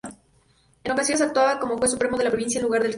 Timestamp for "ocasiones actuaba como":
0.93-1.77